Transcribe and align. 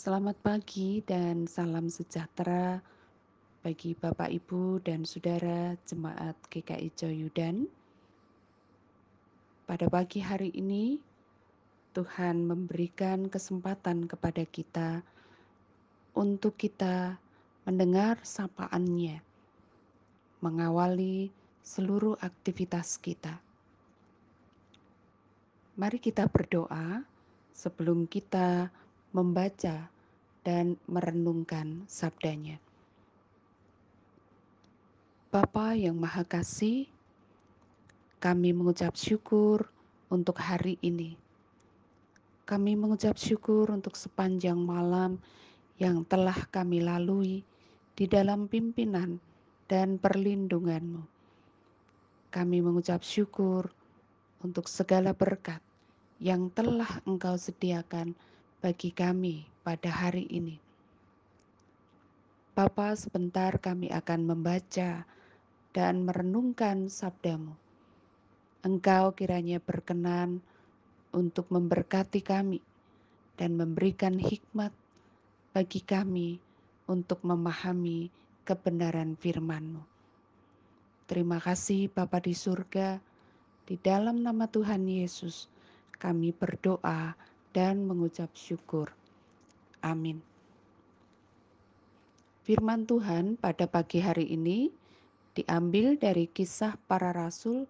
Selamat 0.00 0.32
pagi 0.40 1.04
dan 1.04 1.44
salam 1.44 1.92
sejahtera 1.92 2.80
bagi 3.60 3.92
Bapak, 3.92 4.32
Ibu, 4.32 4.80
dan 4.80 5.04
Saudara 5.04 5.76
Jemaat 5.84 6.40
GKI 6.48 6.88
Joyudan. 6.96 7.68
Pada 9.68 9.92
pagi 9.92 10.24
hari 10.24 10.56
ini, 10.56 10.96
Tuhan 11.92 12.48
memberikan 12.48 13.28
kesempatan 13.28 14.08
kepada 14.08 14.40
kita 14.48 15.04
untuk 16.16 16.56
kita 16.56 17.20
mendengar 17.68 18.24
sapaannya, 18.24 19.20
mengawali 20.40 21.28
seluruh 21.60 22.16
aktivitas 22.24 22.96
kita. 22.96 23.36
Mari 25.76 26.00
kita 26.00 26.24
berdoa 26.24 27.04
sebelum 27.52 28.08
kita 28.08 28.72
membaca 29.10 29.90
dan 30.40 30.80
merenungkan 30.88 31.84
sabdanya. 31.84 32.56
Bapa 35.30 35.78
yang 35.78 35.94
Maha 35.94 36.26
Kasih, 36.26 36.90
kami 38.18 38.50
mengucap 38.50 38.98
syukur 38.98 39.68
untuk 40.10 40.40
hari 40.42 40.74
ini. 40.82 41.14
Kami 42.48 42.74
mengucap 42.74 43.14
syukur 43.14 43.70
untuk 43.70 43.94
sepanjang 43.94 44.58
malam 44.58 45.22
yang 45.78 46.02
telah 46.02 46.34
kami 46.50 46.82
lalui 46.82 47.46
di 47.94 48.04
dalam 48.10 48.50
pimpinan 48.50 49.22
dan 49.70 50.02
perlindunganmu. 50.02 51.06
Kami 52.34 52.58
mengucap 52.58 53.06
syukur 53.06 53.70
untuk 54.42 54.66
segala 54.66 55.14
berkat 55.14 55.62
yang 56.18 56.50
telah 56.50 56.90
Engkau 57.06 57.38
sediakan 57.38 58.18
bagi 58.58 58.90
kami 58.90 59.49
pada 59.60 59.92
hari 59.92 60.24
ini. 60.30 60.56
Bapa, 62.52 62.92
sebentar 62.98 63.56
kami 63.56 63.88
akan 63.88 64.20
membaca 64.26 65.06
dan 65.70 66.02
merenungkan 66.02 66.90
sabdamu. 66.90 67.54
Engkau 68.60 69.16
kiranya 69.16 69.62
berkenan 69.62 70.44
untuk 71.14 71.48
memberkati 71.48 72.20
kami 72.20 72.60
dan 73.40 73.56
memberikan 73.56 74.20
hikmat 74.20 74.74
bagi 75.56 75.80
kami 75.80 76.36
untuk 76.84 77.24
memahami 77.24 78.12
kebenaran 78.44 79.16
firman-Mu. 79.16 79.80
Terima 81.08 81.40
kasih 81.40 81.88
Bapa 81.90 82.20
di 82.20 82.36
surga, 82.36 83.00
di 83.64 83.80
dalam 83.80 84.20
nama 84.20 84.44
Tuhan 84.50 84.84
Yesus 84.84 85.48
kami 85.96 86.34
berdoa 86.34 87.16
dan 87.54 87.82
mengucap 87.86 88.30
syukur. 88.34 88.99
Amin. 89.80 90.20
Firman 92.44 92.88
Tuhan 92.88 93.36
pada 93.36 93.68
pagi 93.68 94.00
hari 94.00 94.28
ini 94.32 94.72
diambil 95.36 95.94
dari 95.96 96.26
kisah 96.26 96.74
para 96.88 97.12
rasul 97.14 97.68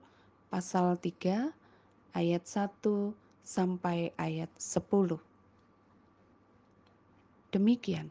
pasal 0.49 0.97
3 0.99 1.53
ayat 2.17 2.43
1 2.47 3.15
sampai 3.47 4.15
ayat 4.19 4.51
10. 4.57 5.19
Demikian. 7.51 8.11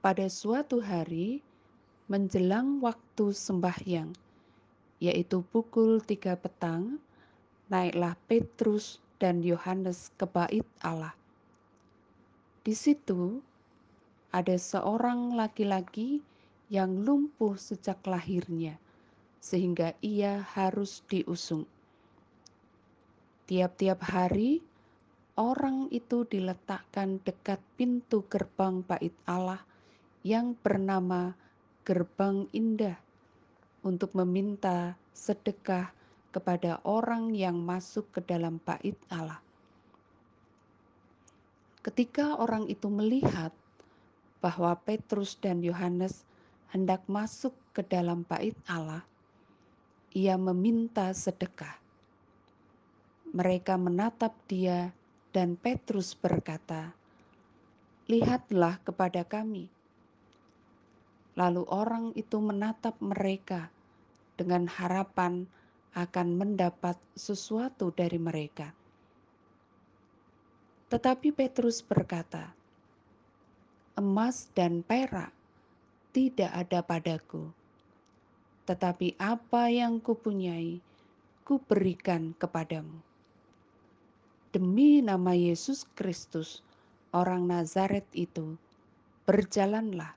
Pada 0.00 0.26
suatu 0.30 0.80
hari 0.80 1.42
menjelang 2.06 2.78
waktu 2.78 3.34
sembahyang, 3.34 4.14
yaitu 5.02 5.42
pukul 5.50 5.98
tiga 6.00 6.38
petang, 6.38 7.02
naiklah 7.66 8.14
Petrus 8.30 9.02
dan 9.18 9.42
Yohanes 9.42 10.14
ke 10.14 10.24
bait 10.24 10.64
Allah. 10.80 11.12
Di 12.66 12.74
situ 12.74 13.38
ada 14.34 14.58
seorang 14.58 15.38
laki-laki 15.38 16.18
yang 16.66 17.06
lumpuh 17.06 17.54
sejak 17.54 18.02
lahirnya, 18.02 18.74
sehingga 19.38 19.94
ia 20.02 20.42
harus 20.42 21.06
diusung. 21.06 21.62
Tiap-tiap 23.46 24.02
hari, 24.02 24.66
orang 25.38 25.86
itu 25.94 26.26
diletakkan 26.26 27.22
dekat 27.22 27.62
pintu 27.78 28.26
gerbang 28.26 28.82
bait 28.82 29.14
Allah 29.30 29.62
yang 30.26 30.58
bernama 30.58 31.38
Gerbang 31.86 32.50
Indah 32.50 32.98
untuk 33.86 34.10
meminta 34.18 34.98
sedekah 35.14 35.94
kepada 36.34 36.82
orang 36.82 37.30
yang 37.30 37.62
masuk 37.62 38.10
ke 38.10 38.26
dalam 38.26 38.58
bait 38.66 38.98
Allah. 39.06 39.45
Ketika 41.86 42.34
orang 42.42 42.66
itu 42.66 42.90
melihat 42.90 43.54
bahwa 44.42 44.74
Petrus 44.82 45.38
dan 45.38 45.62
Yohanes 45.62 46.26
hendak 46.74 47.06
masuk 47.06 47.54
ke 47.70 47.86
dalam 47.86 48.26
bait 48.26 48.58
Allah, 48.66 49.06
ia 50.10 50.34
meminta 50.34 51.14
sedekah. 51.14 51.78
Mereka 53.30 53.78
menatap 53.78 54.34
dia 54.50 54.90
dan 55.30 55.54
Petrus 55.54 56.18
berkata, 56.18 56.90
"Lihatlah 58.10 58.82
kepada 58.82 59.22
kami." 59.22 59.70
Lalu 61.38 61.62
orang 61.70 62.10
itu 62.18 62.42
menatap 62.42 62.98
mereka 62.98 63.70
dengan 64.34 64.66
harapan 64.66 65.46
akan 65.94 66.34
mendapat 66.34 66.98
sesuatu 67.14 67.94
dari 67.94 68.18
mereka. 68.18 68.74
Tetapi 70.86 71.34
Petrus 71.34 71.82
berkata, 71.82 72.54
"Emas 73.98 74.46
dan 74.54 74.86
perak 74.86 75.34
tidak 76.14 76.46
ada 76.54 76.78
padaku, 76.78 77.50
tetapi 78.70 79.18
apa 79.18 79.66
yang 79.66 79.98
kupunyai, 79.98 80.78
kuberikan 81.42 82.38
kepadamu. 82.38 83.02
Demi 84.54 85.02
nama 85.02 85.34
Yesus 85.34 85.90
Kristus, 85.98 86.62
orang 87.10 87.50
Nazaret 87.50 88.06
itu, 88.14 88.54
berjalanlah." 89.26 90.14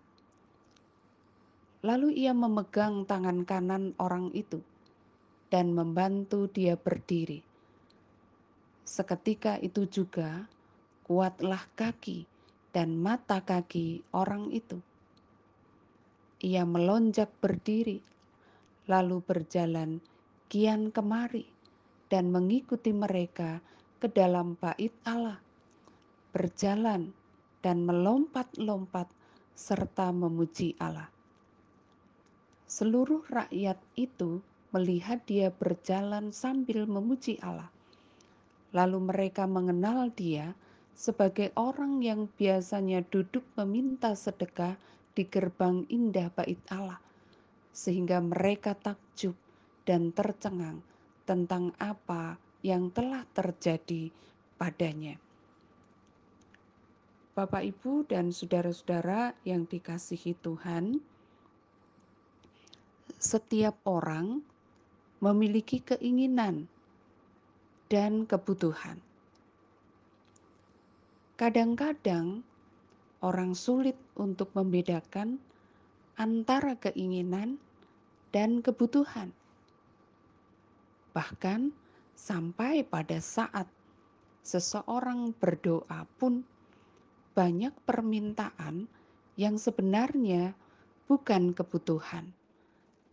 Lalu 1.82 2.14
ia 2.30 2.38
memegang 2.38 3.10
tangan 3.10 3.42
kanan 3.42 3.98
orang 3.98 4.30
itu 4.38 4.62
dan 5.50 5.74
membantu 5.74 6.46
dia 6.46 6.78
berdiri. 6.78 7.42
Seketika 8.86 9.58
itu 9.66 9.90
juga 9.90 10.46
kuatlah 11.10 11.66
kaki 11.74 12.30
dan 12.70 12.94
mata 12.94 13.42
kaki 13.42 14.06
orang 14.14 14.54
itu. 14.54 14.78
Ia 16.46 16.70
melonjak 16.70 17.34
berdiri, 17.42 17.98
lalu 18.86 19.18
berjalan 19.26 20.06
kian 20.54 20.94
kemari 20.94 21.50
dan 22.14 22.30
mengikuti 22.30 22.94
mereka 22.94 23.58
ke 23.98 24.06
dalam 24.06 24.54
bait 24.62 24.94
Allah, 25.02 25.42
berjalan 26.30 27.10
dan 27.66 27.90
melompat-lompat 27.90 29.10
serta 29.58 30.14
memuji 30.14 30.78
Allah. 30.78 31.10
Seluruh 32.70 33.26
rakyat 33.34 33.82
itu 33.98 34.46
melihat 34.70 35.26
dia 35.26 35.50
berjalan 35.50 36.30
sambil 36.30 36.86
memuji 36.86 37.42
Allah. 37.42 37.74
Lalu 38.78 39.10
mereka 39.10 39.50
mengenal 39.50 40.14
dia 40.14 40.54
sebagai 41.00 41.56
orang 41.56 42.04
yang 42.04 42.28
biasanya 42.36 43.08
duduk 43.08 43.48
meminta 43.56 44.12
sedekah 44.12 44.76
di 45.16 45.24
gerbang 45.24 45.88
indah 45.88 46.28
bait 46.36 46.60
Allah, 46.68 47.00
sehingga 47.72 48.20
mereka 48.20 48.76
takjub 48.76 49.32
dan 49.88 50.12
tercengang 50.12 50.84
tentang 51.24 51.72
apa 51.80 52.36
yang 52.60 52.92
telah 52.92 53.24
terjadi 53.32 54.12
padanya. 54.60 55.16
Bapak, 57.32 57.64
ibu, 57.64 58.04
dan 58.04 58.36
saudara-saudara 58.36 59.32
yang 59.48 59.64
dikasihi 59.64 60.36
Tuhan, 60.44 61.00
setiap 63.16 63.80
orang 63.88 64.44
memiliki 65.24 65.80
keinginan 65.80 66.68
dan 67.88 68.28
kebutuhan. 68.28 69.00
Kadang-kadang 71.40 72.44
orang 73.24 73.56
sulit 73.56 73.96
untuk 74.20 74.52
membedakan 74.52 75.40
antara 76.20 76.76
keinginan 76.76 77.56
dan 78.36 78.60
kebutuhan. 78.60 79.32
Bahkan 81.16 81.72
sampai 82.20 82.84
pada 82.84 83.24
saat 83.24 83.72
seseorang 84.44 85.32
berdoa 85.40 86.04
pun 86.20 86.44
banyak 87.40 87.72
permintaan 87.88 88.92
yang 89.40 89.56
sebenarnya 89.56 90.52
bukan 91.08 91.56
kebutuhan 91.56 92.36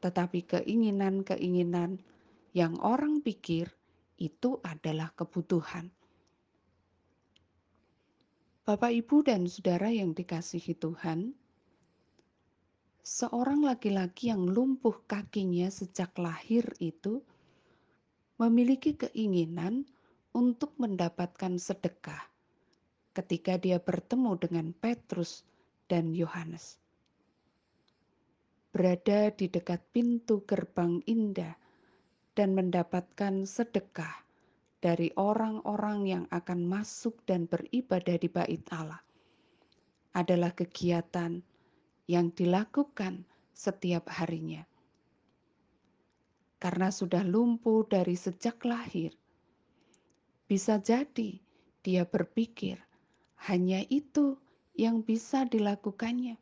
tetapi 0.06 0.44
keinginan-keinginan 0.46 1.98
yang 2.54 2.78
orang 2.78 3.20
pikir 3.20 3.72
itu 4.22 4.60
adalah 4.62 5.12
kebutuhan. 5.18 5.92
Bapak, 8.66 8.90
ibu, 8.90 9.22
dan 9.22 9.46
saudara 9.46 9.94
yang 9.94 10.10
dikasihi 10.10 10.74
Tuhan, 10.74 11.30
seorang 12.98 13.62
laki-laki 13.62 14.34
yang 14.34 14.42
lumpuh 14.42 15.06
kakinya 15.06 15.70
sejak 15.70 16.10
lahir 16.18 16.66
itu 16.82 17.22
memiliki 18.42 18.98
keinginan 18.98 19.86
untuk 20.34 20.74
mendapatkan 20.82 21.62
sedekah 21.62 22.18
ketika 23.14 23.54
dia 23.54 23.78
bertemu 23.78 24.34
dengan 24.34 24.74
Petrus 24.74 25.46
dan 25.86 26.10
Yohanes. 26.10 26.82
Berada 28.74 29.30
di 29.30 29.46
dekat 29.46 29.78
pintu 29.94 30.42
gerbang 30.42 31.06
indah 31.06 31.54
dan 32.34 32.58
mendapatkan 32.58 33.46
sedekah 33.46 34.25
dari 34.86 35.10
orang-orang 35.18 36.06
yang 36.06 36.24
akan 36.30 36.62
masuk 36.62 37.18
dan 37.26 37.50
beribadah 37.50 38.22
di 38.22 38.30
bait 38.30 38.62
Allah 38.70 39.02
adalah 40.14 40.54
kegiatan 40.54 41.42
yang 42.06 42.30
dilakukan 42.30 43.26
setiap 43.50 44.06
harinya. 44.14 44.62
Karena 46.62 46.94
sudah 46.94 47.26
lumpuh 47.26 47.82
dari 47.90 48.14
sejak 48.14 48.62
lahir, 48.62 49.10
bisa 50.46 50.78
jadi 50.78 51.34
dia 51.82 52.06
berpikir 52.06 52.78
hanya 53.50 53.82
itu 53.90 54.38
yang 54.78 55.02
bisa 55.02 55.50
dilakukannya, 55.50 56.38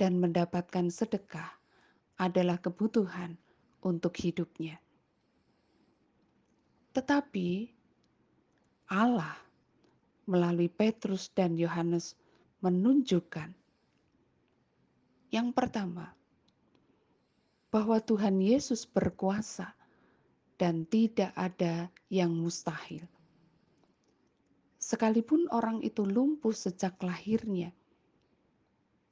dan 0.00 0.16
mendapatkan 0.16 0.88
sedekah 0.88 1.52
adalah 2.16 2.56
kebutuhan 2.56 3.36
untuk 3.84 4.16
hidupnya. 4.24 4.80
Tetapi 6.96 7.68
Allah 8.88 9.36
melalui 10.24 10.72
Petrus 10.72 11.28
dan 11.28 11.60
Yohanes 11.60 12.16
menunjukkan 12.64 13.52
yang 15.28 15.52
pertama 15.52 16.16
bahwa 17.68 18.00
Tuhan 18.00 18.40
Yesus 18.40 18.88
berkuasa 18.88 19.76
dan 20.56 20.88
tidak 20.88 21.36
ada 21.36 21.92
yang 22.08 22.32
mustahil. 22.32 23.04
Sekalipun 24.80 25.52
orang 25.52 25.84
itu 25.84 26.00
lumpuh 26.08 26.56
sejak 26.56 26.96
lahirnya, 27.04 27.76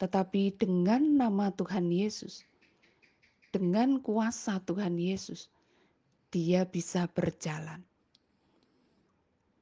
tetapi 0.01 0.57
dengan 0.57 1.05
nama 1.21 1.53
Tuhan 1.53 1.93
Yesus, 1.93 2.49
dengan 3.53 4.01
kuasa 4.01 4.57
Tuhan 4.65 4.97
Yesus, 4.97 5.53
dia 6.35 6.67
bisa 6.67 7.07
berjalan. 7.07 7.79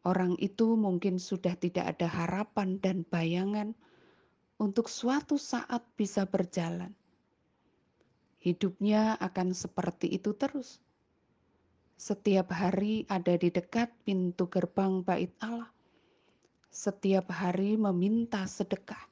Orang 0.08 0.40
itu 0.40 0.72
mungkin 0.72 1.20
sudah 1.20 1.52
tidak 1.60 1.94
ada 1.94 2.08
harapan 2.08 2.80
dan 2.80 3.04
bayangan 3.04 3.76
untuk 4.56 4.88
suatu 4.88 5.36
saat 5.36 5.84
bisa 6.00 6.24
berjalan. 6.24 6.96
Hidupnya 8.40 9.20
akan 9.20 9.52
seperti 9.52 10.16
itu 10.16 10.32
terus. 10.32 10.80
Setiap 12.00 12.50
hari 12.50 13.04
ada 13.06 13.36
di 13.36 13.52
dekat 13.52 13.92
pintu 14.02 14.48
gerbang 14.48 15.04
bait 15.04 15.30
Allah. 15.44 15.70
Setiap 16.72 17.30
hari 17.30 17.76
meminta 17.76 18.48
sedekah. 18.48 19.06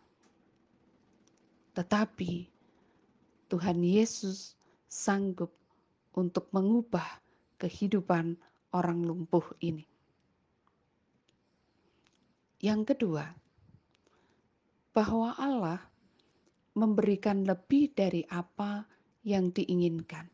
Tetapi 1.76 2.50
Tuhan 3.46 3.78
Yesus 3.84 4.58
sanggup 4.90 5.54
untuk 6.18 6.50
mengubah 6.50 7.29
kehidupan 7.60 8.40
orang 8.72 9.04
lumpuh 9.04 9.44
ini. 9.60 9.84
Yang 12.64 12.96
kedua, 12.96 13.28
bahwa 14.96 15.36
Allah 15.36 15.80
memberikan 16.72 17.44
lebih 17.44 17.92
dari 17.92 18.24
apa 18.32 18.88
yang 19.20 19.52
diinginkan. 19.52 20.28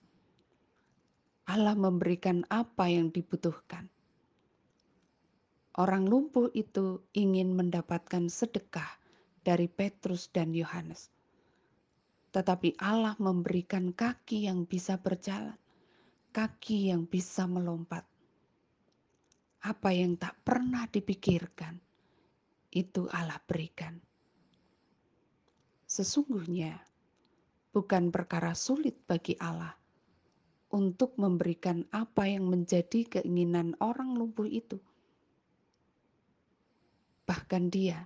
Allah 1.46 1.74
memberikan 1.74 2.42
apa 2.50 2.90
yang 2.90 3.10
dibutuhkan. 3.10 3.86
Orang 5.76 6.08
lumpuh 6.08 6.50
itu 6.56 7.04
ingin 7.12 7.54
mendapatkan 7.54 8.26
sedekah 8.32 8.88
dari 9.44 9.68
Petrus 9.70 10.32
dan 10.32 10.56
Yohanes, 10.56 11.12
tetapi 12.32 12.74
Allah 12.80 13.14
memberikan 13.20 13.92
kaki 13.92 14.48
yang 14.48 14.64
bisa 14.66 14.98
berjalan 14.98 15.54
kaki 16.36 16.92
yang 16.92 17.08
bisa 17.08 17.48
melompat. 17.48 18.04
Apa 19.64 19.88
yang 19.88 20.20
tak 20.20 20.36
pernah 20.44 20.84
dipikirkan, 20.84 21.80
itu 22.76 23.08
Allah 23.08 23.40
berikan. 23.40 23.96
Sesungguhnya, 25.88 26.76
bukan 27.72 28.12
perkara 28.12 28.52
sulit 28.52 29.00
bagi 29.08 29.32
Allah 29.40 29.72
untuk 30.76 31.16
memberikan 31.16 31.88
apa 31.88 32.28
yang 32.28 32.52
menjadi 32.52 33.16
keinginan 33.16 33.72
orang 33.80 34.12
lumpuh 34.12 34.44
itu. 34.44 34.76
Bahkan 37.24 37.72
Dia 37.72 38.04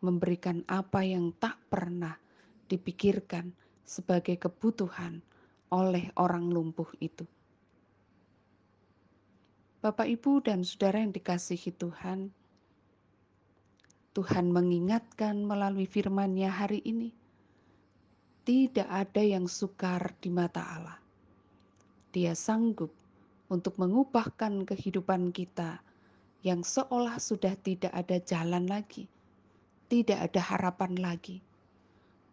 memberikan 0.00 0.64
apa 0.64 1.04
yang 1.04 1.36
tak 1.36 1.60
pernah 1.68 2.16
dipikirkan 2.72 3.52
sebagai 3.84 4.40
kebutuhan 4.40 5.20
oleh 5.68 6.08
orang 6.16 6.48
lumpuh 6.48 6.88
itu. 7.04 7.35
Bapak, 9.86 10.10
Ibu, 10.10 10.42
dan 10.42 10.66
saudara 10.66 10.98
yang 10.98 11.14
dikasihi 11.14 11.70
Tuhan, 11.78 12.34
Tuhan 14.18 14.50
mengingatkan 14.50 15.46
melalui 15.46 15.86
firman-Nya 15.86 16.50
hari 16.50 16.82
ini, 16.82 17.14
tidak 18.42 18.90
ada 18.90 19.22
yang 19.22 19.46
sukar 19.46 20.10
di 20.18 20.26
mata 20.26 20.58
Allah. 20.58 20.98
Dia 22.10 22.34
sanggup 22.34 22.90
untuk 23.46 23.78
mengubahkan 23.78 24.66
kehidupan 24.66 25.30
kita 25.30 25.78
yang 26.42 26.66
seolah 26.66 27.22
sudah 27.22 27.54
tidak 27.54 27.94
ada 27.94 28.18
jalan 28.18 28.66
lagi, 28.66 29.06
tidak 29.86 30.18
ada 30.18 30.42
harapan 30.50 30.98
lagi. 30.98 31.38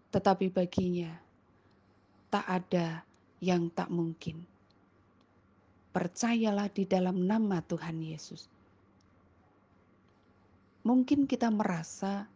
Tetapi 0.09 0.49
baginya, 0.49 1.21
tak 2.33 2.49
ada 2.49 3.05
yang 3.45 3.69
tak 3.69 3.93
mungkin 3.93 4.41
percayalah 5.93 6.73
di 6.73 6.89
dalam 6.89 7.29
nama 7.29 7.61
Tuhan 7.61 8.01
Yesus. 8.01 8.49
Mungkin 10.83 11.29
kita 11.29 11.47
merasa 11.53 12.27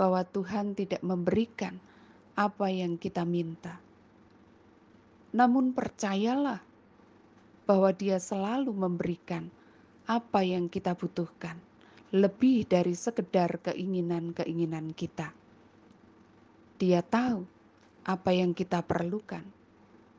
bahwa 0.00 0.24
Tuhan 0.24 0.72
tidak 0.72 1.02
memberikan 1.04 1.76
apa 2.38 2.70
yang 2.72 2.96
kita 2.96 3.26
minta. 3.26 3.76
Namun 5.36 5.76
percayalah 5.76 6.62
bahwa 7.66 7.90
Dia 7.92 8.16
selalu 8.22 8.72
memberikan 8.72 9.50
apa 10.06 10.46
yang 10.46 10.70
kita 10.70 10.94
butuhkan, 10.94 11.58
lebih 12.14 12.64
dari 12.70 12.94
sekedar 12.94 13.58
keinginan-keinginan 13.60 14.94
kita. 14.94 15.34
Dia 16.78 17.02
tahu 17.02 17.42
apa 18.06 18.30
yang 18.30 18.54
kita 18.54 18.86
perlukan, 18.86 19.42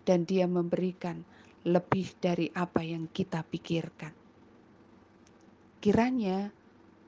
dan 0.03 0.27
Dia 0.27 0.45
memberikan 0.45 1.24
lebih 1.67 2.15
dari 2.24 2.47
apa 2.55 2.79
yang 2.79 3.12
kita 3.12 3.43
pikirkan. 3.43 4.15
Kiranya 5.83 6.47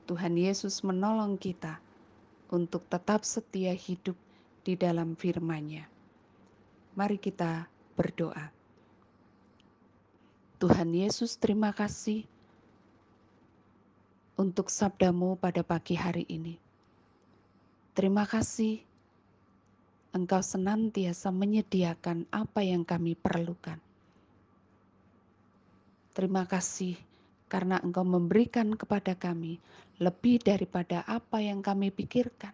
Tuhan 0.04 0.36
Yesus 0.36 0.84
menolong 0.84 1.40
kita 1.40 1.80
untuk 2.52 2.84
tetap 2.92 3.24
setia 3.24 3.72
hidup 3.72 4.14
di 4.60 4.76
dalam 4.76 5.16
firman-Nya. 5.16 5.88
Mari 6.92 7.16
kita 7.16 7.64
berdoa. 7.96 8.52
Tuhan 10.60 10.92
Yesus, 10.92 11.40
terima 11.40 11.72
kasih 11.72 12.28
untuk 14.36 14.68
sabdamu 14.68 15.40
pada 15.40 15.64
pagi 15.64 15.96
hari 15.96 16.28
ini. 16.28 16.60
Terima 17.96 18.28
kasih 18.28 18.84
Engkau 20.10 20.42
senantiasa 20.44 21.32
menyediakan 21.32 22.28
apa 22.28 22.60
yang 22.60 22.84
kami 22.84 23.16
perlukan. 23.16 23.89
Terima 26.20 26.44
kasih 26.44 27.00
karena 27.48 27.80
Engkau 27.80 28.04
memberikan 28.04 28.76
kepada 28.76 29.16
kami 29.16 29.56
lebih 29.96 30.36
daripada 30.44 31.00
apa 31.08 31.40
yang 31.40 31.64
kami 31.64 31.88
pikirkan, 31.88 32.52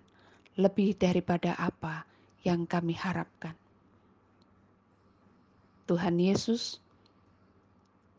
lebih 0.55 0.95
daripada 0.95 1.51
apa 1.59 2.07
yang 2.47 2.63
kami 2.63 2.95
harapkan. 2.95 3.59
Tuhan 5.91 6.15
Yesus, 6.15 6.79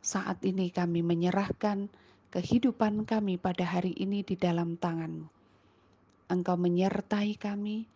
saat 0.04 0.44
ini 0.44 0.68
kami 0.68 1.00
menyerahkan 1.00 1.88
kehidupan 2.27 3.08
kami 3.08 3.39
pada 3.39 3.63
hari 3.63 3.96
ini 3.96 4.27
di 4.27 4.36
dalam 4.36 4.75
tangan-Mu. 4.75 5.32
Engkau 6.27 6.60
menyertai 6.60 7.39
kami, 7.39 7.88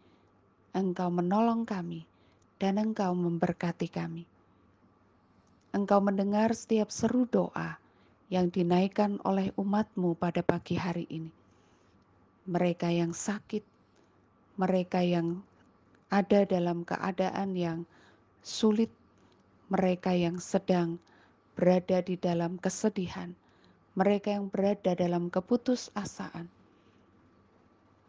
Engkau 0.72 1.12
menolong 1.12 1.68
kami, 1.68 2.08
dan 2.56 2.80
Engkau 2.80 3.12
memberkati 3.12 3.92
kami. 3.92 4.31
Engkau 5.72 6.04
mendengar 6.04 6.52
setiap 6.52 6.92
seru 6.92 7.24
doa 7.32 7.80
yang 8.28 8.52
dinaikkan 8.52 9.24
oleh 9.24 9.56
umatmu 9.56 10.20
pada 10.20 10.44
pagi 10.44 10.76
hari 10.76 11.08
ini. 11.08 11.32
mereka 12.50 12.90
yang 12.90 13.14
sakit, 13.14 13.62
mereka 14.58 15.00
yang 15.06 15.46
ada 16.10 16.44
dalam 16.44 16.82
keadaan 16.84 17.54
yang 17.54 17.80
sulit, 18.42 18.90
mereka 19.70 20.12
yang 20.12 20.42
sedang 20.42 20.98
berada 21.54 22.02
di 22.02 22.18
dalam 22.18 22.58
kesedihan, 22.58 23.32
mereka 23.94 24.34
yang 24.34 24.50
berada 24.50 24.98
dalam 24.98 25.30
keputusasaan, 25.30 26.50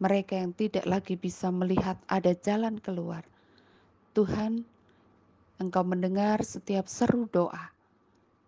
mereka 0.01 0.33
yang 0.35 0.51
tidak 0.57 0.83
lagi 0.89 1.15
bisa 1.15 1.53
melihat 1.53 1.95
ada 2.09 2.33
jalan 2.41 2.81
keluar. 2.81 3.23
Tuhan, 4.17 4.65
Engkau 5.61 5.85
mendengar 5.85 6.41
setiap 6.41 6.89
seru 6.89 7.29
doa, 7.29 7.69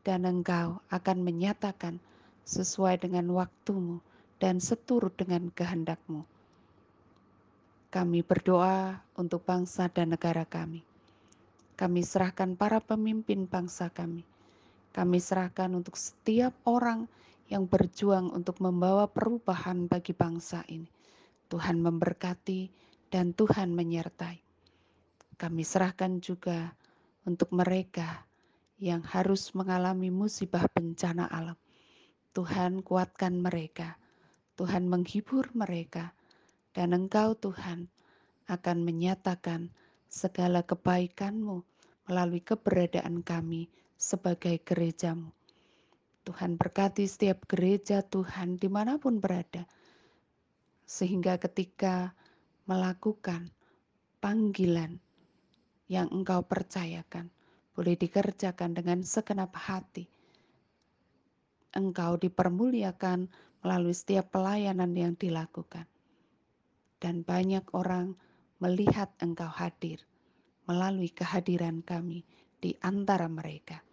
dan 0.02 0.26
Engkau 0.26 0.82
akan 0.90 1.18
menyatakan 1.22 2.02
sesuai 2.46 3.06
dengan 3.06 3.30
waktumu 3.34 4.02
dan 4.42 4.58
seturut 4.58 5.14
dengan 5.14 5.50
kehendakmu. 5.54 6.26
Kami 7.94 8.20
berdoa 8.26 9.00
untuk 9.16 9.46
bangsa 9.46 9.88
dan 9.88 10.18
negara 10.18 10.44
kami. 10.44 10.84
Kami 11.76 12.02
serahkan 12.04 12.58
para 12.60 12.84
pemimpin 12.84 13.48
bangsa 13.48 13.88
kami. 13.88 14.26
Kami 14.92 15.18
serahkan 15.20 15.72
untuk 15.76 15.96
setiap 15.96 16.56
orang 16.68 17.08
yang 17.48 17.70
berjuang 17.70 18.34
untuk 18.34 18.60
membawa 18.60 19.08
perubahan 19.08 19.86
bagi 19.86 20.12
bangsa 20.12 20.66
ini. 20.72 20.88
Tuhan 21.48 21.80
memberkati 21.80 22.68
dan 23.14 23.32
Tuhan 23.32 23.72
menyertai. 23.72 24.42
Kami 25.36 25.64
serahkan 25.64 26.20
juga 26.24 26.74
untuk 27.26 27.50
mereka 27.52 28.26
yang 28.78 29.02
harus 29.02 29.52
mengalami 29.58 30.14
musibah 30.14 30.70
bencana 30.72 31.26
alam. 31.28 31.58
Tuhan 32.36 32.86
kuatkan 32.86 33.40
mereka, 33.40 33.98
Tuhan 34.60 34.86
menghibur 34.86 35.50
mereka, 35.58 36.14
dan 36.76 36.92
Engkau 36.92 37.34
Tuhan 37.34 37.88
akan 38.46 38.78
menyatakan 38.86 39.74
segala 40.12 40.62
kebaikan-Mu 40.62 41.64
melalui 42.06 42.44
keberadaan 42.44 43.26
kami 43.26 43.72
sebagai 43.98 44.62
gerejamu. 44.62 45.34
Tuhan 46.26 46.58
berkati 46.58 47.06
setiap 47.06 47.46
gereja 47.46 48.02
Tuhan 48.02 48.58
di 48.58 48.66
mana 48.68 48.98
pun 48.98 49.22
berada, 49.22 49.66
sehingga 50.84 51.38
ketika 51.38 52.14
melakukan 52.66 53.54
panggilan 54.20 54.98
yang 55.86 56.10
Engkau 56.10 56.42
percayakan, 56.46 57.30
boleh 57.76 57.96
dikerjakan 58.00 58.74
dengan 58.74 59.04
segenap 59.06 59.54
hati. 59.54 60.08
Engkau 61.76 62.16
dipermuliakan 62.16 63.28
melalui 63.62 63.92
setiap 63.92 64.32
pelayanan 64.32 64.96
yang 64.96 65.14
dilakukan 65.20 65.86
dan 67.04 67.22
banyak 67.22 67.68
orang 67.76 68.16
melihat 68.64 69.12
Engkau 69.20 69.52
hadir 69.52 70.00
melalui 70.66 71.12
kehadiran 71.12 71.84
kami 71.84 72.24
di 72.64 72.74
antara 72.82 73.28
mereka. 73.28 73.84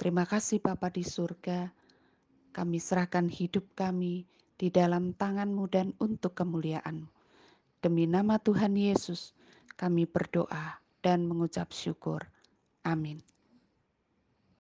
Terima 0.00 0.24
kasih 0.26 0.58
Bapa 0.58 0.88
di 0.88 1.04
surga, 1.04 1.70
kami 2.50 2.80
serahkan 2.80 3.28
hidup 3.28 3.76
kami 3.76 4.24
di 4.56 4.72
dalam 4.72 5.14
tanganmu 5.14 5.64
dan 5.70 5.94
untuk 6.00 6.34
kemuliaan 6.34 7.06
Demi 7.82 8.06
nama 8.06 8.38
Tuhan 8.38 8.78
Yesus, 8.78 9.34
kami 9.74 10.04
berdoa 10.06 10.80
dan 11.02 11.26
mengucap 11.26 11.72
syukur. 11.74 12.22
Amin. 12.86 13.31